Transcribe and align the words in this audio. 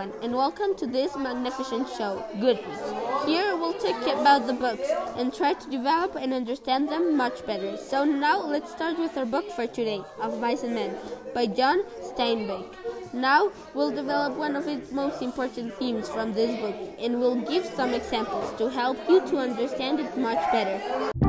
everyone, 0.00 0.22
and 0.22 0.34
welcome 0.34 0.74
to 0.76 0.86
this 0.86 1.16
magnificent 1.16 1.88
show, 1.88 2.24
Goodreads. 2.36 3.26
Here 3.26 3.56
we'll 3.56 3.74
talk 3.74 4.02
about 4.20 4.46
the 4.46 4.52
books 4.52 4.88
and 5.16 5.34
try 5.34 5.52
to 5.54 5.70
develop 5.70 6.16
and 6.16 6.32
understand 6.32 6.88
them 6.88 7.16
much 7.16 7.44
better. 7.46 7.76
So 7.76 8.04
now 8.04 8.40
let's 8.40 8.70
start 8.72 8.98
with 8.98 9.16
our 9.18 9.26
book 9.26 9.50
for 9.50 9.66
today, 9.66 10.02
Of 10.20 10.40
Mice 10.40 10.62
and 10.62 10.74
Men, 10.74 10.96
by 11.34 11.46
John 11.46 11.82
Steinbeck. 12.02 12.64
Now 13.12 13.50
we'll 13.74 13.90
develop 13.90 14.36
one 14.36 14.56
of 14.56 14.66
its 14.68 14.90
most 14.92 15.22
important 15.22 15.74
themes 15.74 16.08
from 16.08 16.32
this 16.32 16.58
book, 16.60 16.76
and 16.98 17.20
we'll 17.20 17.40
give 17.42 17.66
some 17.66 17.92
examples 17.92 18.56
to 18.58 18.70
help 18.70 18.96
you 19.08 19.20
to 19.28 19.38
understand 19.38 20.00
it 20.00 20.16
much 20.16 20.40
better. 20.52 21.19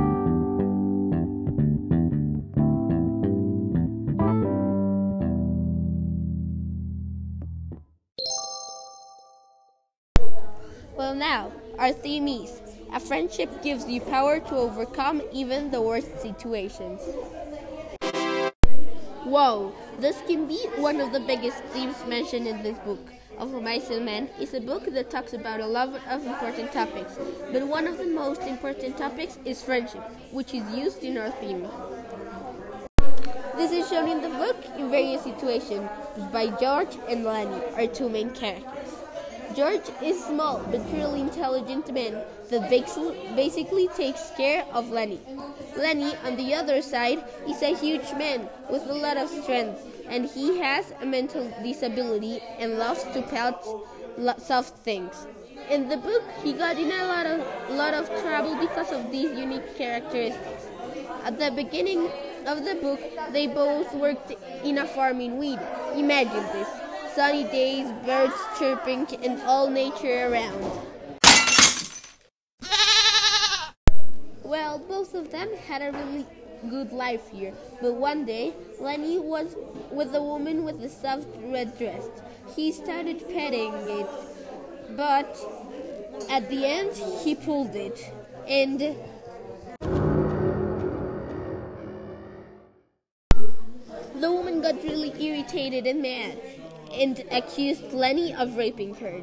Our 11.81 11.93
theme 11.93 12.27
is 12.27 12.61
a 12.93 12.99
friendship 12.99 13.63
gives 13.63 13.87
you 13.87 14.01
power 14.01 14.39
to 14.39 14.55
overcome 14.55 15.23
even 15.33 15.71
the 15.71 15.81
worst 15.81 16.21
situations. 16.21 17.01
Whoa, 19.23 19.73
this 19.97 20.21
can 20.27 20.47
be 20.47 20.59
one 20.77 21.01
of 21.01 21.11
the 21.11 21.21
biggest 21.21 21.57
themes 21.73 21.95
mentioned 22.07 22.45
in 22.45 22.61
this 22.61 22.77
book. 22.85 22.99
Of 23.39 23.55
and 23.55 24.05
Men 24.05 24.29
is 24.39 24.53
a 24.53 24.61
book 24.61 24.93
that 24.93 25.09
talks 25.09 25.33
about 25.33 25.59
a 25.59 25.65
lot 25.65 25.89
of 26.07 26.23
important 26.23 26.71
topics, 26.71 27.17
but 27.51 27.65
one 27.65 27.87
of 27.87 27.97
the 27.97 28.05
most 28.05 28.43
important 28.43 28.95
topics 28.95 29.39
is 29.43 29.63
friendship, 29.63 30.03
which 30.31 30.53
is 30.53 30.63
used 30.75 31.03
in 31.03 31.17
our 31.17 31.31
theme. 31.31 31.67
This 33.57 33.71
is 33.71 33.89
shown 33.89 34.07
in 34.07 34.21
the 34.21 34.29
book 34.29 34.57
in 34.77 34.91
various 34.91 35.23
situations 35.23 35.89
by 36.31 36.47
George 36.59 36.95
and 37.09 37.23
Lennie, 37.23 37.65
our 37.73 37.87
two 37.87 38.07
main 38.07 38.29
characters. 38.29 38.80
George 39.55 39.89
is 40.01 40.23
small 40.23 40.59
but 40.71 40.87
truly 40.89 41.21
intelligent 41.21 41.91
man 41.93 42.21
that 42.49 42.69
basically 42.69 43.87
takes 43.89 44.31
care 44.37 44.65
of 44.73 44.91
Lennie. 44.91 45.19
Lennie, 45.77 46.15
on 46.25 46.35
the 46.37 46.53
other 46.53 46.81
side, 46.81 47.23
is 47.47 47.61
a 47.61 47.75
huge 47.75 48.11
man 48.13 48.49
with 48.69 48.83
a 48.87 48.93
lot 48.93 49.17
of 49.17 49.29
strength, 49.29 49.79
and 50.07 50.25
he 50.25 50.59
has 50.59 50.93
a 51.01 51.05
mental 51.05 51.51
disability 51.63 52.41
and 52.59 52.77
loves 52.77 53.03
to 53.13 53.21
pet 53.23 53.63
soft 54.37 54.77
things. 54.79 55.27
In 55.69 55.87
the 55.87 55.97
book, 55.97 56.23
he 56.43 56.53
got 56.53 56.77
in 56.77 56.91
a 56.91 57.05
lot 57.05 57.25
of 57.25 57.39
lot 57.71 57.93
of 57.93 58.07
trouble 58.21 58.55
because 58.55 58.91
of 58.91 59.11
these 59.11 59.31
unique 59.37 59.77
characteristics. 59.77 60.67
At 61.23 61.39
the 61.39 61.51
beginning 61.51 62.09
of 62.45 62.65
the 62.65 62.75
book, 62.75 62.99
they 63.31 63.47
both 63.47 63.93
worked 63.93 64.33
in 64.63 64.77
a 64.79 64.87
farm 64.87 65.21
in 65.21 65.37
Weed. 65.37 65.59
Imagine 65.95 66.43
this 66.51 66.80
sunny 67.15 67.43
days, 67.43 67.91
birds 68.05 68.33
chirping, 68.57 69.05
and 69.23 69.41
all 69.41 69.69
nature 69.69 70.31
around. 70.31 70.63
Well, 74.43 74.79
both 74.79 75.13
of 75.13 75.31
them 75.31 75.49
had 75.67 75.81
a 75.81 75.91
really 75.91 76.25
good 76.69 76.91
life 76.93 77.29
here, 77.29 77.53
but 77.81 77.93
one 77.95 78.25
day 78.25 78.53
Lennie 78.79 79.19
was 79.19 79.55
with 79.91 80.15
a 80.15 80.21
woman 80.21 80.63
with 80.63 80.81
a 80.83 80.89
soft 80.89 81.27
red 81.43 81.77
dress. 81.77 82.07
He 82.55 82.71
started 82.71 83.27
petting 83.29 83.73
it, 83.73 84.07
but 84.95 85.37
at 86.29 86.49
the 86.49 86.65
end 86.65 86.93
he 87.23 87.35
pulled 87.35 87.75
it, 87.75 88.13
and 88.47 88.79
the 94.15 94.31
woman 94.31 94.61
got 94.61 94.75
really 94.83 95.13
irritated 95.19 95.87
and 95.87 96.01
mad 96.01 96.39
and 96.93 97.23
accused 97.31 97.93
Lennie 97.93 98.33
of 98.33 98.55
raping 98.57 98.95
her. 98.95 99.21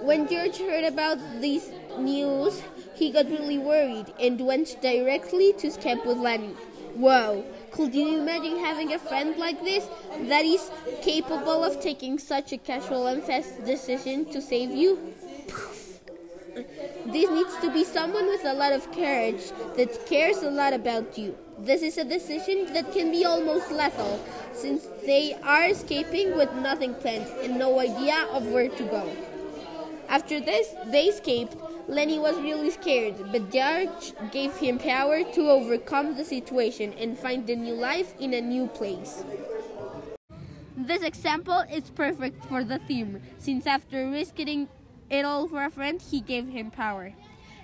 When 0.00 0.28
George 0.28 0.58
heard 0.58 0.84
about 0.84 1.18
these 1.40 1.70
news, 1.98 2.62
he 2.94 3.10
got 3.10 3.26
really 3.30 3.58
worried 3.58 4.12
and 4.20 4.40
went 4.40 4.80
directly 4.80 5.52
to 5.54 5.66
escape 5.68 6.04
with 6.04 6.18
Lennie. 6.18 6.56
Whoa, 6.94 7.44
could 7.72 7.94
you 7.94 8.18
imagine 8.18 8.58
having 8.58 8.92
a 8.92 8.98
friend 8.98 9.36
like 9.36 9.62
this 9.62 9.88
that 10.28 10.44
is 10.44 10.70
capable 11.02 11.62
of 11.64 11.80
taking 11.80 12.18
such 12.18 12.52
a 12.52 12.58
casual 12.58 13.06
and 13.06 13.22
fast 13.22 13.64
decision 13.64 14.24
to 14.26 14.40
save 14.40 14.70
you? 14.70 15.14
This 16.56 17.30
needs 17.30 17.56
to 17.58 17.70
be 17.70 17.84
someone 17.84 18.26
with 18.26 18.44
a 18.44 18.54
lot 18.54 18.72
of 18.72 18.90
courage 18.92 19.50
that 19.76 20.06
cares 20.06 20.38
a 20.38 20.50
lot 20.50 20.72
about 20.72 21.18
you. 21.18 21.36
This 21.58 21.82
is 21.82 21.98
a 21.98 22.04
decision 22.04 22.72
that 22.72 22.92
can 22.92 23.10
be 23.10 23.24
almost 23.24 23.70
lethal 23.70 24.18
since 24.52 24.86
they 25.04 25.34
are 25.42 25.66
escaping 25.66 26.34
with 26.36 26.52
nothing 26.54 26.94
planned 26.94 27.26
and 27.42 27.58
no 27.58 27.78
idea 27.78 28.26
of 28.30 28.46
where 28.46 28.70
to 28.70 28.84
go. 28.84 29.10
After 30.08 30.40
this, 30.40 30.74
they 30.86 31.06
escaped. 31.06 31.56
Lennie 31.88 32.18
was 32.18 32.36
really 32.36 32.70
scared, 32.70 33.16
but 33.32 33.50
George 33.50 34.14
gave 34.32 34.56
him 34.56 34.78
power 34.78 35.24
to 35.34 35.50
overcome 35.50 36.16
the 36.16 36.24
situation 36.24 36.94
and 36.94 37.18
find 37.18 37.48
a 37.50 37.56
new 37.56 37.74
life 37.74 38.14
in 38.18 38.32
a 38.34 38.40
new 38.40 38.66
place. 38.68 39.24
This 40.76 41.02
example 41.02 41.64
is 41.72 41.90
perfect 41.90 42.44
for 42.44 42.62
the 42.62 42.78
theme, 42.78 43.20
since 43.38 43.66
after 43.66 44.10
risking 44.10 44.68
it 45.10 45.24
all 45.24 45.48
for 45.48 45.64
a 45.64 45.70
friend, 45.70 46.00
he 46.00 46.20
gave 46.20 46.48
him 46.48 46.70
power. 46.70 47.12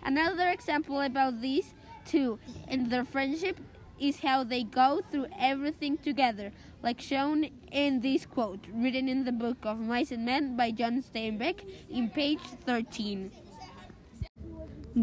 Another 0.05 0.49
example 0.49 1.01
about 1.01 1.41
these 1.41 1.75
two 2.05 2.39
and 2.69 2.91
their 2.91 3.05
friendship 3.05 3.61
is 4.01 4.21
how 4.21 4.43
they 4.43 4.65
go 4.65 5.01
through 5.11 5.27
everything 5.39 5.97
together, 5.97 6.53
like 6.83 7.01
shown 7.01 7.49
in 7.71 8.01
this 8.01 8.27
quote 8.27 8.67
written 8.73 9.09
in 9.09 9.25
the 9.25 9.33
book 9.33 9.59
of 9.63 9.79
Mice 9.79 10.11
and 10.11 10.25
Men 10.25 10.57
by 10.57 10.73
John 10.73 11.03
Steinbeck 11.03 11.61
in 11.89 12.11
page 12.11 12.41
13. 12.67 13.31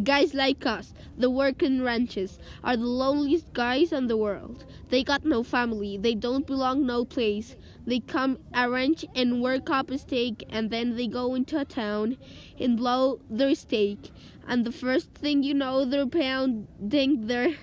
Guys 0.03 0.35
like 0.35 0.67
us, 0.67 0.93
the 1.17 1.31
working 1.31 1.81
ranches, 1.81 2.37
are 2.63 2.77
the 2.77 2.85
loneliest 2.85 3.51
guys 3.53 3.91
in 3.91 4.05
the 4.05 4.15
world. 4.17 4.63
They 4.89 5.03
got 5.03 5.25
no 5.25 5.41
family, 5.41 5.97
they 5.97 6.13
don't 6.13 6.45
belong 6.45 6.85
no 6.85 7.05
place. 7.05 7.55
They 7.87 7.99
come 7.99 8.37
a 8.53 8.69
ranch 8.69 9.03
and 9.15 9.41
work 9.41 9.67
up 9.71 9.89
a 9.89 9.97
stake, 9.97 10.45
and 10.47 10.69
then 10.69 10.95
they 10.95 11.07
go 11.07 11.33
into 11.33 11.59
a 11.59 11.65
town 11.65 12.17
and 12.59 12.77
blow 12.77 13.19
their 13.31 13.55
stake. 13.55 14.11
And 14.47 14.63
the 14.63 14.71
first 14.71 15.11
thing 15.15 15.41
you 15.41 15.55
know, 15.55 15.85
they're 15.85 16.05
pounding 16.05 17.25
their 17.25 17.55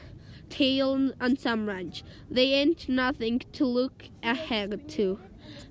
tail 0.50 1.12
on 1.20 1.36
some 1.36 1.68
ranch. 1.68 2.02
They 2.28 2.54
ain't 2.54 2.88
nothing 2.88 3.42
to 3.52 3.64
look 3.64 4.08
ahead 4.24 4.88
to. 4.88 5.20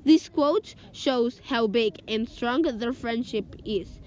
This 0.05 0.29
quote 0.29 0.75
shows 0.93 1.41
how 1.45 1.67
big 1.67 1.99
and 2.07 2.29
strong 2.29 2.61
their 2.61 2.93
friendship 2.93 3.57
is. 3.65 3.99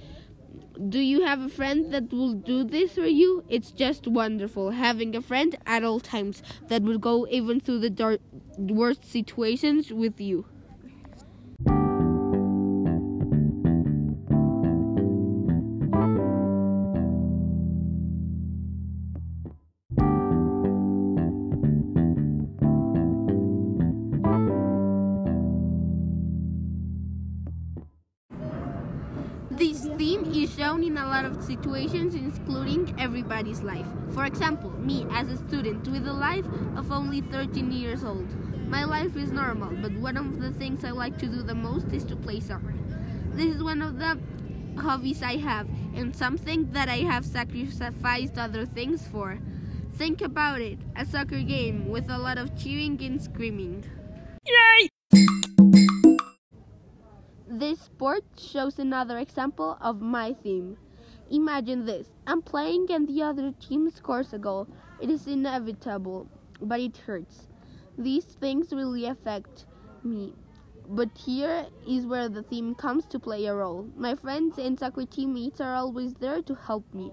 Do 0.79 1.01
you 1.01 1.23
have 1.23 1.41
a 1.41 1.49
friend 1.49 1.93
that 1.93 2.13
will 2.13 2.35
do 2.35 2.63
this 2.63 2.93
for 2.93 3.07
you? 3.07 3.43
It's 3.49 3.73
just 3.73 4.07
wonderful 4.07 4.71
having 4.71 5.17
a 5.17 5.21
friend 5.21 5.59
at 5.67 5.83
all 5.83 5.99
times 5.99 6.41
that 6.69 6.83
will 6.83 6.99
go 6.99 7.27
even 7.29 7.59
through 7.59 7.81
the 7.81 7.91
dark, 7.91 8.21
worst 8.57 9.05
situations 9.05 9.93
with 9.93 10.21
you. 10.21 10.47
Of 31.29 31.45
situations, 31.45 32.15
including 32.15 32.95
everybody's 32.99 33.63
life. 33.63 33.87
For 34.11 34.25
example, 34.25 34.71
me 34.71 35.07
as 35.11 35.29
a 35.29 35.37
student 35.37 35.87
with 35.87 36.07
a 36.09 36.13
life 36.13 36.47
of 36.77 36.91
only 36.91 37.21
13 37.21 37.71
years 37.71 38.03
old. 38.03 38.27
My 38.69 38.85
life 38.85 39.17
is 39.17 39.31
normal, 39.31 39.71
but 39.83 39.93
one 39.93 40.17
of 40.17 40.41
the 40.41 40.51
things 40.53 40.85
I 40.85 40.91
like 40.91 41.19
to 41.19 41.27
do 41.27 41.43
the 41.43 41.55
most 41.55 41.89
is 41.93 42.05
to 42.05 42.17
play 42.17 42.41
soccer. 42.41 42.75
This 43.35 43.55
is 43.55 43.63
one 43.63 43.83
of 43.83 43.99
the 43.99 44.19
hobbies 44.81 45.23
I 45.23 45.37
have, 45.37 45.69
and 45.95 46.15
something 46.15 46.71
that 46.73 46.89
I 46.89 46.99
have 46.99 47.25
sacrificed 47.25 48.39
other 48.39 48.65
things 48.65 49.07
for. 49.07 49.39
Think 49.97 50.23
about 50.23 50.61
it 50.61 50.79
a 50.97 51.05
soccer 51.05 51.43
game 51.43 51.89
with 51.89 52.09
a 52.09 52.19
lot 52.19 52.39
of 52.39 52.57
cheering 52.57 53.03
and 53.03 53.21
screaming. 53.21 53.85
Yay! 54.47 54.89
This 57.49 57.81
sport 57.81 58.25
shows 58.39 58.79
another 58.79 59.19
example 59.19 59.77
of 59.81 60.01
my 60.01 60.33
theme. 60.33 60.77
Imagine 61.31 61.85
this 61.85 62.09
I'm 62.27 62.41
playing 62.41 62.87
and 62.91 63.07
the 63.07 63.23
other 63.23 63.53
team 63.61 63.91
scores 63.91 64.33
a 64.33 64.39
goal. 64.39 64.67
It 65.01 65.11
is 65.11 65.27
inevitable, 65.27 66.27
but 66.61 66.81
it 66.81 66.97
hurts. 66.97 67.49
These 67.99 68.25
things 68.25 68.73
really 68.73 69.05
affect 69.05 69.67
me. 70.03 70.35
But 70.89 71.11
here 71.19 71.67
is 71.87 72.07
where 72.07 72.31
the 72.31 72.43
theme 72.43 72.75
comes 72.75 73.05
to 73.07 73.19
play 73.19 73.45
a 73.45 73.55
role. 73.55 73.91
My 73.95 74.15
friends 74.15 74.57
and 74.57 74.79
soccer 74.79 75.05
teammates 75.05 75.61
are 75.61 75.75
always 75.75 76.15
there 76.15 76.41
to 76.41 76.55
help 76.55 76.85
me. 76.95 77.13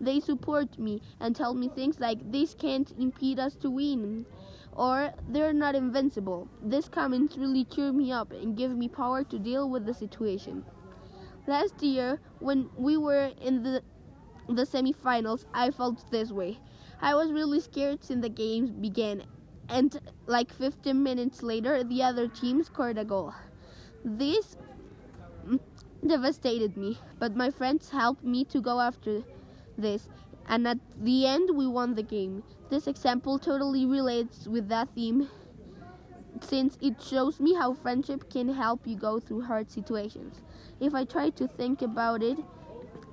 They 0.00 0.18
support 0.18 0.76
me 0.76 1.00
and 1.20 1.36
tell 1.36 1.54
me 1.54 1.68
things 1.68 2.00
like 2.00 2.32
this 2.32 2.54
can't 2.54 2.90
impede 2.98 3.38
us 3.38 3.54
to 3.56 3.70
win 3.70 4.26
or 4.72 5.12
they're 5.28 5.52
not 5.52 5.76
invincible. 5.76 6.48
These 6.60 6.88
comments 6.88 7.36
really 7.36 7.64
cheer 7.64 7.92
me 7.92 8.10
up 8.10 8.32
and 8.32 8.56
give 8.56 8.76
me 8.76 8.88
power 8.88 9.22
to 9.22 9.38
deal 9.38 9.70
with 9.70 9.86
the 9.86 9.94
situation. 9.94 10.64
Last 11.46 11.82
year, 11.82 12.20
when 12.38 12.70
we 12.76 12.96
were 12.96 13.32
in 13.40 13.62
the 13.62 13.82
the 14.48 14.64
semifinals, 14.66 15.44
I 15.52 15.70
felt 15.70 16.10
this 16.10 16.30
way. 16.30 16.58
I 17.00 17.14
was 17.14 17.32
really 17.32 17.60
scared 17.60 18.04
since 18.04 18.22
the 18.22 18.28
games 18.28 18.70
began, 18.70 19.24
and 19.68 19.98
like 20.26 20.52
15 20.52 21.02
minutes 21.02 21.42
later, 21.42 21.82
the 21.84 22.02
other 22.02 22.28
team 22.28 22.62
scored 22.62 22.98
a 22.98 23.04
goal. 23.04 23.34
This 24.04 24.56
mm, 25.46 25.60
devastated 26.06 26.76
me, 26.76 26.98
but 27.18 27.36
my 27.36 27.50
friends 27.50 27.90
helped 27.90 28.24
me 28.24 28.44
to 28.46 28.60
go 28.60 28.80
after 28.80 29.22
this, 29.76 30.08
and 30.46 30.66
at 30.66 30.78
the 30.98 31.26
end, 31.26 31.50
we 31.54 31.66
won 31.66 31.94
the 31.94 32.02
game. 32.02 32.42
This 32.70 32.86
example 32.86 33.38
totally 33.38 33.84
relates 33.84 34.46
with 34.46 34.68
that 34.68 34.88
theme 34.90 35.28
since 36.40 36.76
it 36.80 37.00
shows 37.00 37.40
me 37.40 37.54
how 37.54 37.74
friendship 37.74 38.30
can 38.30 38.48
help 38.48 38.86
you 38.86 38.96
go 38.96 39.20
through 39.20 39.42
hard 39.42 39.70
situations. 39.70 40.40
If 40.80 40.94
I 40.94 41.04
try 41.04 41.30
to 41.30 41.46
think 41.46 41.82
about 41.82 42.22
it, 42.22 42.38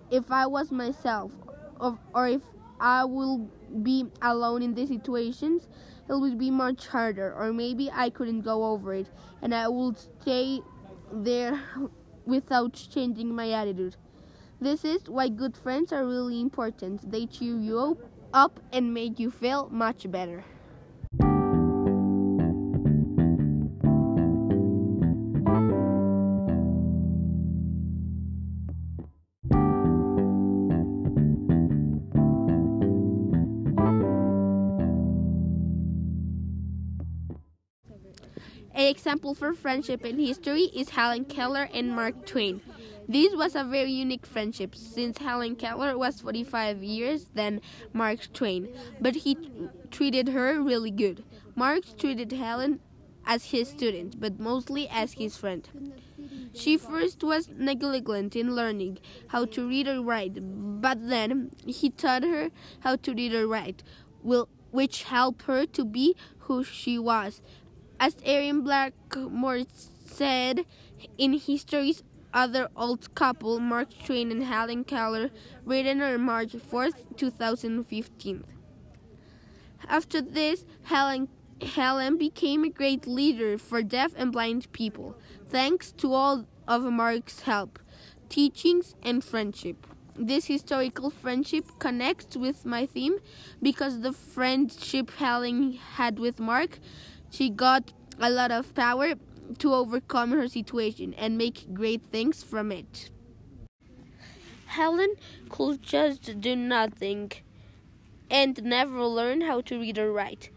if 0.10 0.32
I 0.32 0.48
was 0.48 0.72
myself, 0.72 1.32
or, 1.80 1.98
or 2.14 2.28
if 2.28 2.42
I 2.80 3.06
will 3.06 3.50
be 3.84 4.06
alone 4.22 4.62
in 4.62 4.74
these 4.74 4.90
situations, 4.90 5.68
it 6.10 6.20
would 6.20 6.38
be 6.38 6.52
much 6.52 6.88
harder, 6.88 7.34
or 7.34 7.54
maybe 7.54 7.90
I 7.92 8.10
couldn't 8.10 8.42
go 8.42 8.66
over 8.66 8.94
it, 8.94 9.08
and 9.42 9.54
I 9.54 9.68
would 9.68 9.98
stay 9.98 10.62
there 11.14 11.62
without 12.26 12.74
changing 12.74 13.34
my 13.34 13.52
attitude. 13.52 13.96
This 14.60 14.84
is 14.84 15.08
why 15.08 15.30
good 15.30 15.56
friends 15.56 15.94
are 15.94 16.06
really 16.06 16.40
important. 16.40 17.10
They 17.10 17.26
cheer 17.26 17.58
you 17.58 17.98
up 18.34 18.60
and 18.72 18.94
make 18.94 19.20
you 19.20 19.32
feel 19.32 19.70
much 19.70 20.10
better. 20.12 20.44
Example 38.92 39.34
for 39.34 39.54
friendship 39.54 40.06
in 40.06 40.20
history 40.20 40.64
is 40.64 40.90
Helen 40.90 41.24
Keller 41.24 41.70
and 41.74 41.96
Mark 41.96 42.26
Twain. 42.26 42.62
This 43.08 43.34
was 43.34 43.56
a 43.56 43.64
very 43.64 43.92
unique 43.92 44.26
friendship 44.26 44.76
since 44.76 45.18
Helen 45.18 45.56
Keller 45.56 45.98
was 45.98 46.20
45 46.20 46.84
years 46.84 47.28
than 47.34 47.62
Mark 47.94 48.32
Twain, 48.34 48.68
but 49.00 49.16
he 49.16 49.38
treated 49.92 50.28
her 50.30 50.62
really 50.62 50.92
good. 50.92 51.24
Mark 51.56 51.84
treated 51.98 52.34
Helen 52.34 52.82
as 53.26 53.52
his 53.52 53.70
student, 53.70 54.20
but 54.20 54.40
mostly 54.40 54.90
as 54.90 55.14
his 55.14 55.38
friend. 55.38 55.70
She 56.54 56.76
first 56.76 57.24
was 57.24 57.48
negligent 57.48 58.36
in 58.36 58.56
learning 58.56 59.00
how 59.28 59.46
to 59.46 59.68
read 59.68 59.88
or 59.88 60.02
write, 60.02 60.38
but 60.82 61.08
then 61.08 61.52
he 61.66 61.90
taught 61.92 62.24
her 62.24 62.50
how 62.82 62.98
to 62.98 63.14
read 63.14 63.34
or 63.34 63.48
write, 63.48 63.84
which 64.22 65.04
helped 65.04 65.44
her 65.44 65.66
to 65.66 65.86
be 65.86 66.16
who 66.40 66.64
she 66.64 67.00
was. 67.00 67.42
As 68.02 68.16
Erin 68.26 68.64
Blakemore 68.64 69.68
said 70.08 70.66
in 71.20 71.34
History's 71.34 72.02
other 72.34 72.68
old 72.76 73.14
couple, 73.14 73.60
Mark 73.60 73.90
Twain 74.04 74.32
and 74.32 74.44
Helen 74.44 74.86
Keller, 74.86 75.30
written 75.66 76.02
on 76.02 76.22
March 76.22 76.54
4, 76.54 76.90
2015. 77.16 78.44
After 79.88 80.20
this, 80.20 80.66
Helen, 80.82 81.28
Helen 81.62 82.18
became 82.18 82.64
a 82.64 82.70
great 82.70 83.06
leader 83.06 83.60
for 83.60 83.84
deaf 83.84 84.14
and 84.18 84.32
blind 84.32 84.72
people, 84.72 85.16
thanks 85.46 85.92
to 85.92 86.12
all 86.12 86.48
of 86.68 86.82
Mark's 86.82 87.42
help, 87.42 87.78
teachings, 88.30 88.96
and 89.04 89.24
friendship. 89.24 89.86
This 90.16 90.48
historical 90.48 91.12
friendship 91.12 91.66
connects 91.78 92.36
with 92.36 92.66
my 92.66 92.88
theme 92.88 93.20
because 93.62 94.02
the 94.02 94.12
friendship 94.12 95.12
Helen 95.12 95.74
had 95.74 96.18
with 96.18 96.40
Mark, 96.40 96.80
she 97.32 97.50
got 97.50 97.94
a 98.20 98.30
lot 98.30 98.52
of 98.52 98.76
power 98.76 99.14
to 99.58 99.74
overcome 99.74 100.32
her 100.32 100.48
situation 100.48 101.16
and 101.18 101.38
make 101.38 101.74
great 101.74 102.02
things 102.12 102.44
from 102.44 102.72
it. 102.72 103.10
Helen 104.68 105.16
could 105.50 105.82
just 105.82 106.40
do 106.40 106.56
nothing 106.56 107.32
and 108.30 108.64
never 108.64 109.04
learn 109.06 109.42
how 109.42 109.62
to 109.62 109.80
read 109.80 109.98
or 109.98 110.14
write. 110.14 110.50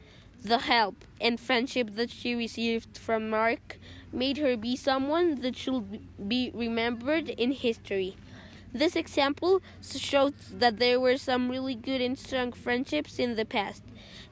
The 0.43 0.59
help 0.59 1.05
and 1.21 1.41
friendship 1.41 1.97
that 1.97 2.11
she 2.11 2.35
received 2.35 2.99
from 2.99 3.31
Mark 3.31 3.79
made 4.13 4.39
her 4.39 4.57
be 4.57 4.77
someone 4.77 5.41
that 5.41 5.57
should 5.57 6.29
be 6.29 6.51
remembered 6.55 7.31
in 7.31 7.53
history. 7.53 8.17
This 8.73 8.95
example 8.95 9.63
shows 9.81 10.33
that 10.53 10.79
there 10.79 11.01
were 11.01 11.17
some 11.17 11.51
really 11.51 11.75
good 11.75 12.01
and 12.01 12.19
strong 12.19 12.53
friendships 12.53 13.19
in 13.19 13.37
the 13.37 13.45
past. 13.45 13.83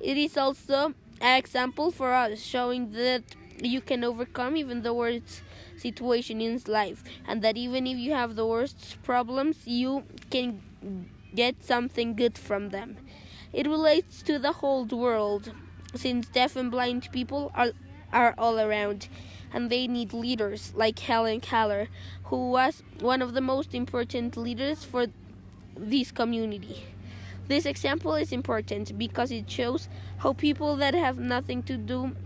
It 0.01 0.17
is 0.17 0.37
also 0.37 0.95
an 1.23 1.39
example 1.39 1.91
for 1.91 2.13
us, 2.13 2.41
showing 2.43 2.93
that 2.93 3.23
you 3.63 3.81
can 3.81 4.03
overcome 4.05 4.57
even 4.57 4.83
the 4.83 4.93
worst 4.93 5.43
situation 5.77 6.41
in 6.41 6.61
life. 6.67 7.03
And 7.27 7.41
that 7.43 7.57
even 7.57 7.87
if 7.87 7.97
you 7.97 8.13
have 8.13 8.35
the 8.35 8.47
worst 8.47 9.03
problems 9.03 9.67
you 9.67 10.05
can 10.31 10.61
get 11.35 11.63
something 11.65 12.15
good 12.15 12.37
from 12.37 12.71
them. 12.71 12.97
It 13.53 13.67
relates 13.67 14.23
to 14.23 14.39
the 14.39 14.53
whole 14.53 14.85
world 14.85 15.53
since 15.95 16.29
deaf 16.29 16.57
and 16.57 16.71
blind 16.71 17.09
people 17.13 17.53
are 17.55 17.73
are 18.13 18.35
all 18.37 18.61
around 18.61 19.09
and 19.55 19.71
they 19.71 19.87
need 19.87 20.13
leaders 20.13 20.73
like 20.75 20.99
Helen 20.99 21.41
Keller 21.41 21.89
who 22.25 22.51
was 22.51 22.83
one 23.01 23.23
of 23.23 23.33
the 23.33 23.41
most 23.41 23.75
important 23.75 24.37
leaders 24.37 24.85
for 24.85 25.07
this 25.77 26.11
community 26.13 26.85
this 27.53 27.67
example 27.67 28.15
is 28.15 28.33
important 28.33 28.97
because 28.97 29.31
it 29.31 29.51
shows 29.51 29.91
how 30.17 30.33
people 30.33 30.75
that 30.77 30.95
have 30.95 31.19
nothing 31.19 31.63
to 31.65 31.77
do 31.77 32.17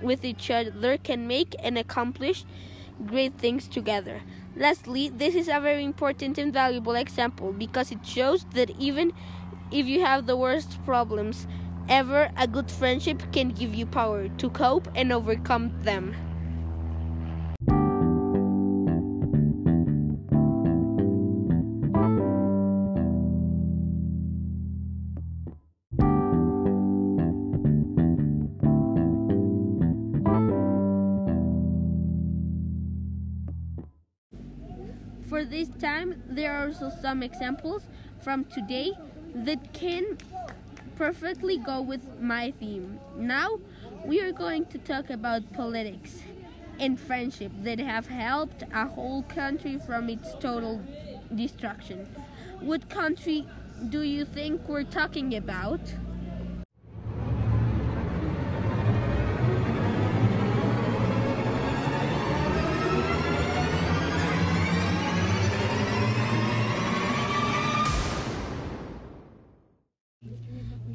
with 0.00 0.24
each 0.24 0.52
other 0.52 0.96
can 0.96 1.26
make 1.26 1.56
and 1.58 1.76
accomplish 1.76 2.44
great 3.04 3.36
things 3.38 3.66
together. 3.66 4.22
Lastly, 4.54 5.08
this 5.08 5.34
is 5.34 5.48
a 5.48 5.58
very 5.58 5.84
important 5.84 6.38
and 6.38 6.52
valuable 6.52 6.94
example 6.94 7.52
because 7.52 7.90
it 7.90 8.06
shows 8.06 8.44
that 8.54 8.70
even 8.78 9.12
if 9.72 9.86
you 9.86 10.00
have 10.02 10.26
the 10.26 10.36
worst 10.36 10.78
problems 10.84 11.48
ever, 11.88 12.30
a 12.36 12.46
good 12.46 12.70
friendship 12.70 13.20
can 13.32 13.48
give 13.48 13.74
you 13.74 13.84
power 13.84 14.28
to 14.28 14.48
cope 14.50 14.86
and 14.94 15.12
overcome 15.12 15.72
them. 15.82 16.27
This 35.50 35.68
time, 35.80 36.22
there 36.28 36.52
are 36.52 36.66
also 36.68 36.90
some 37.02 37.22
examples 37.22 37.86
from 38.20 38.44
today 38.44 38.92
that 39.34 39.72
can 39.72 40.18
perfectly 40.96 41.58
go 41.58 41.80
with 41.80 42.20
my 42.20 42.50
theme. 42.50 42.98
Now, 43.16 43.60
we 44.04 44.20
are 44.20 44.32
going 44.32 44.66
to 44.66 44.78
talk 44.78 45.10
about 45.10 45.52
politics 45.52 46.22
and 46.80 46.98
friendship 46.98 47.52
that 47.62 47.78
have 47.78 48.08
helped 48.08 48.62
a 48.72 48.86
whole 48.86 49.22
country 49.22 49.78
from 49.86 50.08
its 50.08 50.34
total 50.40 50.80
destruction. 51.34 52.06
What 52.60 52.88
country 52.88 53.46
do 53.88 54.02
you 54.02 54.24
think 54.24 54.68
we're 54.68 54.84
talking 54.84 55.34
about? 55.36 55.80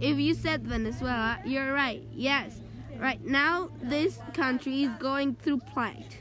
If 0.03 0.19
you 0.19 0.33
said 0.33 0.67
Venezuela, 0.67 1.39
you're 1.45 1.71
right. 1.71 2.03
Yes. 2.11 2.59
Right 2.99 3.25
now, 3.25 3.69
this 3.81 4.19
country 4.33 4.83
is 4.83 4.91
going 4.99 5.35
through 5.35 5.59
plight. 5.59 6.17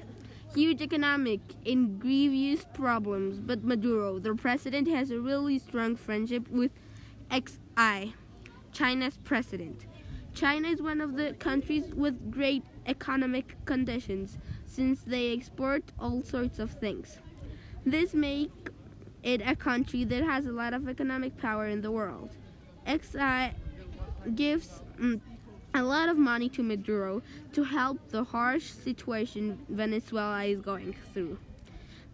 Huge 0.55 0.81
economic 0.81 1.41
and 1.67 1.99
grievous 1.99 2.65
problems, 2.75 3.41
but 3.41 3.65
Maduro, 3.65 4.21
the 4.21 4.37
president, 4.37 4.87
has 4.87 5.11
a 5.11 5.19
really 5.19 5.59
strong 5.59 5.97
friendship 5.97 6.49
with 6.49 6.71
XI, 7.33 8.15
China's 8.71 9.19
president. 9.25 9.87
China 10.33 10.69
is 10.69 10.81
one 10.81 11.01
of 11.01 11.17
the 11.17 11.33
countries 11.41 11.93
with 11.93 12.31
great 12.31 12.62
economic 12.87 13.57
conditions 13.65 14.39
since 14.65 15.01
they 15.01 15.33
export 15.33 15.83
all 15.99 16.23
sorts 16.23 16.61
of 16.61 16.71
things. 16.71 17.19
This 17.85 18.15
make 18.15 18.53
it 19.25 19.43
a 19.45 19.57
country 19.57 20.05
that 20.05 20.23
has 20.23 20.47
a 20.47 20.53
lot 20.53 20.73
of 20.73 20.89
economic 20.89 21.37
power 21.37 21.67
in 21.67 21.81
the 21.81 21.91
world. 21.91 22.31
XI 22.87 23.51
gives 24.35 24.83
mm, 24.99 25.21
a 25.75 25.83
lot 25.83 26.09
of 26.09 26.19
money 26.19 26.49
to 26.50 26.62
Maduro 26.62 27.23
to 27.52 27.64
help 27.64 27.99
the 28.11 28.25
harsh 28.25 28.71
situation 28.71 29.64
Venezuela 29.69 30.45
is 30.45 30.61
going 30.61 30.95
through. 31.12 31.38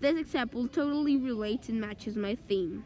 This 0.00 0.16
example 0.16 0.68
totally 0.68 1.16
relates 1.16 1.68
and 1.68 1.80
matches 1.80 2.16
my 2.16 2.36
theme. 2.36 2.84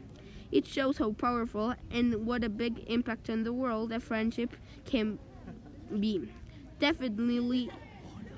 It 0.51 0.65
shows 0.65 0.97
how 0.97 1.11
powerful 1.13 1.75
and 1.91 2.25
what 2.25 2.43
a 2.43 2.49
big 2.49 2.85
impact 2.87 3.29
on 3.29 3.43
the 3.43 3.53
world 3.53 3.91
a 3.91 3.99
friendship 3.99 4.55
can 4.85 5.19
be. 5.99 6.29
Definitely, 6.79 7.69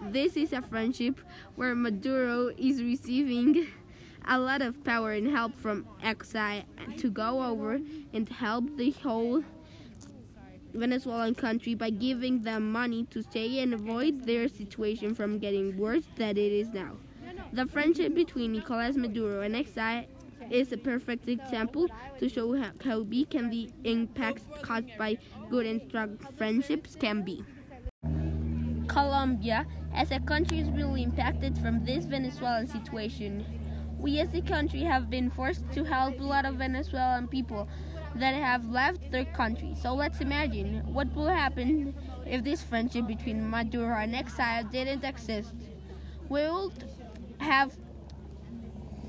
this 0.02 0.36
is 0.36 0.54
a 0.54 0.62
friendship 0.62 1.20
where 1.56 1.74
Maduro 1.74 2.52
is 2.58 2.82
receiving 2.82 3.68
a 4.28 4.40
lot 4.40 4.62
of 4.62 4.84
power 4.84 5.14
and 5.14 5.28
help 5.28 5.58
from 5.58 5.86
XI 6.04 6.66
to 6.98 7.10
go 7.10 7.44
over 7.44 7.80
and 8.14 8.28
help 8.28 8.76
the 8.78 8.92
whole 8.92 9.44
Venezuelan 10.76 11.36
country 11.36 11.76
by 11.76 11.90
giving 11.90 12.44
them 12.44 12.72
money 12.72 13.06
to 13.12 13.22
stay 13.22 13.60
and 13.60 13.74
avoid 13.74 14.26
their 14.26 14.48
situation 14.48 15.16
from 15.16 15.40
getting 15.40 15.78
worse 15.78 16.04
than 16.16 16.32
it 16.32 16.52
is 16.52 16.74
now. 16.74 16.98
The 17.54 17.66
friendship 17.66 18.14
between 18.14 18.52
Nicolas 18.52 18.96
Maduro 18.96 19.42
and 19.42 19.56
XI 19.56 20.08
is 20.50 20.72
a 20.72 20.78
perfect 20.78 21.28
example 21.28 21.88
to 22.20 22.30
show 22.30 22.56
how, 22.56 22.72
how 22.84 23.04
big 23.04 23.30
can 23.30 23.50
the 23.50 23.70
impacts 23.84 24.44
caused 24.62 24.98
by 24.98 25.18
good 25.50 25.66
and 25.66 25.82
strong 25.88 26.18
friendships 26.38 26.96
can 26.96 27.22
be. 27.24 27.44
Colombia, 28.88 29.66
as 29.94 30.12
a 30.12 30.20
country, 30.20 30.60
is 30.60 30.70
really 30.70 31.04
impacted 31.04 31.58
from 31.58 31.84
this 31.84 32.06
Venezuelan 32.06 32.68
situation. 32.68 33.46
We 34.00 34.20
as 34.20 34.34
a 34.34 34.42
country 34.42 34.82
have 34.82 35.10
been 35.10 35.30
forced 35.30 35.72
to 35.72 35.84
help 35.84 36.20
a 36.20 36.24
lot 36.24 36.46
of 36.46 36.56
Venezuelan 36.56 37.28
people 37.28 37.68
that 38.16 38.34
have 38.34 38.70
left 38.70 39.12
their 39.12 39.26
country. 39.26 39.76
So 39.82 39.94
let's 39.94 40.22
imagine 40.22 40.82
what 40.94 41.14
will 41.14 41.28
happen 41.28 41.94
if 42.26 42.44
this 42.44 42.62
friendship 42.64 43.08
between 43.08 43.50
Maduro 43.50 43.96
and 43.96 44.14
XI 44.14 44.64
didn't 44.72 45.04
exist. 45.04 45.54
We 46.30 46.50
would 46.50 46.84
have 47.40 47.74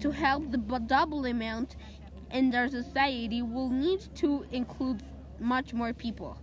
to 0.01 0.11
help 0.11 0.51
the 0.51 0.59
double 0.59 1.25
amount 1.25 1.77
and 2.31 2.55
our 2.55 2.69
society 2.69 3.43
will 3.43 3.71
need 3.71 4.01
to 4.17 4.45
include 4.51 5.03
much 5.39 5.73
more 5.73 5.93
people. 5.93 6.39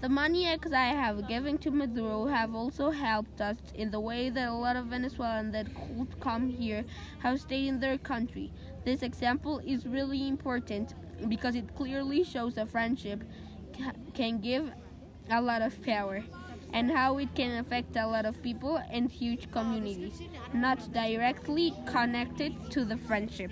The 0.00 0.08
money 0.08 0.44
XI 0.44 0.74
have 0.74 1.26
given 1.26 1.58
to 1.58 1.72
Maduro 1.72 2.26
have 2.26 2.54
also 2.54 2.90
helped 2.90 3.40
us 3.40 3.56
in 3.74 3.90
the 3.90 3.98
way 3.98 4.30
that 4.30 4.48
a 4.48 4.52
lot 4.52 4.76
of 4.76 4.86
Venezuelans 4.86 5.52
that 5.52 5.66
could 5.74 6.20
come 6.20 6.48
here 6.48 6.84
have 7.20 7.40
stayed 7.40 7.66
in 7.66 7.80
their 7.80 7.98
country. 7.98 8.52
This 8.84 9.02
example 9.02 9.60
is 9.66 9.86
really 9.86 10.28
important 10.28 10.94
because 11.28 11.54
it 11.54 11.74
clearly 11.74 12.22
shows 12.24 12.56
a 12.56 12.66
friendship 12.66 13.24
can 14.14 14.40
give 14.40 14.70
a 15.30 15.40
lot 15.40 15.62
of 15.62 15.80
power 15.82 16.22
and 16.72 16.90
how 16.90 17.18
it 17.18 17.34
can 17.34 17.58
affect 17.58 17.96
a 17.96 18.06
lot 18.06 18.26
of 18.26 18.42
people 18.42 18.80
and 18.90 19.10
huge 19.10 19.50
communities, 19.50 20.20
not 20.52 20.92
directly 20.92 21.74
connected 21.86 22.52
to 22.70 22.84
the 22.84 22.96
friendship. 22.96 23.50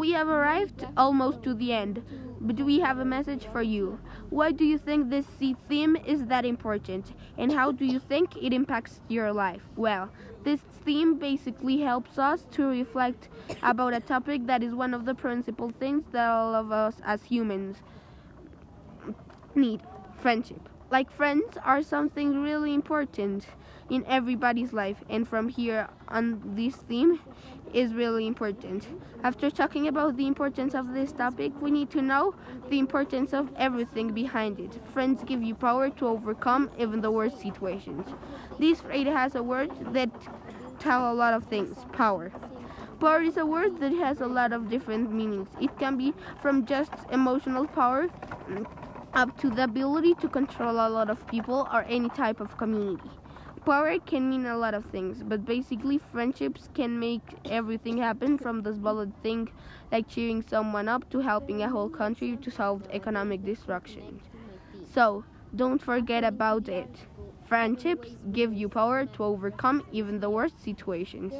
We 0.00 0.12
have 0.12 0.28
arrived 0.28 0.86
almost 0.96 1.42
to 1.42 1.52
the 1.52 1.74
end, 1.74 2.02
but 2.40 2.58
we 2.60 2.80
have 2.80 2.98
a 2.98 3.04
message 3.04 3.44
for 3.52 3.60
you. 3.60 3.98
Why 4.30 4.50
do 4.50 4.64
you 4.64 4.78
think 4.78 5.10
this 5.10 5.26
theme 5.68 5.94
is 6.06 6.24
that 6.24 6.46
important, 6.46 7.12
and 7.36 7.52
how 7.52 7.70
do 7.70 7.84
you 7.84 8.00
think 8.00 8.34
it 8.42 8.54
impacts 8.54 9.02
your 9.08 9.30
life? 9.30 9.60
Well, 9.76 10.08
this 10.42 10.60
theme 10.86 11.18
basically 11.18 11.82
helps 11.82 12.18
us 12.18 12.46
to 12.52 12.64
reflect 12.64 13.28
about 13.62 13.92
a 13.92 14.00
topic 14.00 14.46
that 14.46 14.62
is 14.62 14.74
one 14.74 14.94
of 14.94 15.04
the 15.04 15.14
principal 15.14 15.70
things 15.78 16.04
that 16.12 16.30
all 16.30 16.54
of 16.54 16.72
us 16.72 16.94
as 17.04 17.24
humans 17.24 17.76
need 19.54 19.82
friendship. 20.16 20.66
Like 20.90 21.10
friends 21.10 21.58
are 21.62 21.82
something 21.82 22.40
really 22.42 22.72
important 22.72 23.46
in 23.90 24.04
everybody's 24.06 24.72
life, 24.72 25.02
and 25.08 25.26
from 25.28 25.48
here 25.48 25.88
on, 26.08 26.40
this 26.54 26.76
theme 26.76 27.20
is 27.74 27.92
really 27.92 28.26
important. 28.26 28.86
After 29.22 29.50
talking 29.50 29.88
about 29.88 30.16
the 30.16 30.26
importance 30.26 30.74
of 30.74 30.92
this 30.94 31.12
topic, 31.12 31.52
we 31.60 31.70
need 31.70 31.90
to 31.90 32.00
know 32.00 32.34
the 32.68 32.78
importance 32.78 33.32
of 33.32 33.50
everything 33.56 34.12
behind 34.12 34.58
it. 34.60 34.80
Friends 34.92 35.22
give 35.24 35.42
you 35.42 35.54
power 35.54 35.90
to 35.90 36.06
overcome 36.06 36.70
even 36.78 37.00
the 37.00 37.10
worst 37.10 37.40
situations. 37.40 38.06
This 38.58 38.80
phrase 38.80 39.06
has 39.08 39.34
a 39.34 39.42
word 39.42 39.70
that 39.92 40.10
tell 40.78 41.12
a 41.12 41.14
lot 41.14 41.34
of 41.34 41.44
things. 41.44 41.76
Power. 41.92 42.32
Power 43.00 43.22
is 43.22 43.36
a 43.36 43.46
word 43.46 43.80
that 43.80 43.92
has 43.92 44.20
a 44.20 44.26
lot 44.26 44.52
of 44.52 44.68
different 44.68 45.12
meanings. 45.12 45.48
It 45.60 45.76
can 45.78 45.96
be 45.96 46.12
from 46.42 46.66
just 46.66 46.92
emotional 47.10 47.66
power 47.66 48.08
up 49.14 49.38
to 49.40 49.50
the 49.50 49.64
ability 49.64 50.14
to 50.14 50.28
control 50.28 50.74
a 50.74 50.88
lot 50.88 51.10
of 51.10 51.26
people 51.26 51.68
or 51.72 51.84
any 51.88 52.08
type 52.10 52.40
of 52.40 52.56
community. 52.56 53.10
Power 53.64 53.98
can 53.98 54.28
mean 54.28 54.46
a 54.46 54.56
lot 54.56 54.74
of 54.74 54.84
things, 54.86 55.22
but 55.22 55.44
basically, 55.44 55.98
friendships 55.98 56.68
can 56.74 56.98
make 56.98 57.22
everything 57.44 57.98
happen 57.98 58.36
from 58.38 58.62
the 58.62 58.74
smallest 58.74 59.12
thing 59.22 59.48
like 59.92 60.08
cheering 60.08 60.42
someone 60.42 60.88
up 60.88 61.08
to 61.10 61.20
helping 61.20 61.62
a 61.62 61.68
whole 61.68 61.88
country 61.88 62.36
to 62.36 62.50
solve 62.50 62.82
economic 62.90 63.44
destruction. 63.44 64.20
So, 64.94 65.24
don't 65.54 65.80
forget 65.82 66.24
about 66.24 66.68
it. 66.68 66.90
Friendships 67.44 68.08
give 68.32 68.52
you 68.52 68.68
power 68.68 69.06
to 69.06 69.24
overcome 69.24 69.82
even 69.92 70.20
the 70.20 70.30
worst 70.30 70.62
situations. 70.62 71.32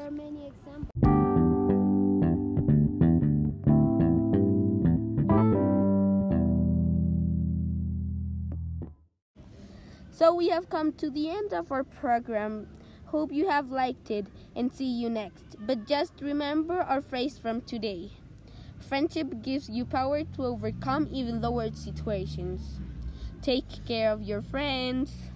So 10.21 10.35
we 10.35 10.51
have 10.51 10.69
come 10.69 10.93
to 11.01 11.09
the 11.09 11.31
end 11.31 11.55
of 11.55 11.73
our 11.73 11.83
program. 11.83 12.67
Hope 13.07 13.33
you 13.33 13.49
have 13.49 13.71
liked 13.71 14.11
it 14.11 14.27
and 14.55 14.71
see 14.71 14.85
you 14.85 15.09
next. 15.09 15.57
But 15.59 15.87
just 15.87 16.13
remember 16.21 16.79
our 16.79 17.01
phrase 17.01 17.39
from 17.39 17.63
today. 17.63 18.11
Friendship 18.79 19.41
gives 19.41 19.71
you 19.71 19.87
power 19.87 20.25
to 20.25 20.45
overcome 20.45 21.09
even 21.11 21.41
the 21.41 21.51
worst 21.51 21.83
situations. 21.83 22.81
Take 23.41 23.87
care 23.87 24.13
of 24.13 24.21
your 24.21 24.43
friends. 24.43 25.30